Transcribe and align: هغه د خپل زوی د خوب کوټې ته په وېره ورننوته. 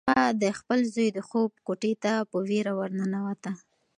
هغه 0.09 0.23
د 0.43 0.45
خپل 0.59 0.79
زوی 0.93 1.07
د 1.13 1.19
خوب 1.27 1.51
کوټې 1.67 1.93
ته 2.03 2.13
په 2.29 2.37
وېره 2.47 2.73
ورننوته. 2.79 3.51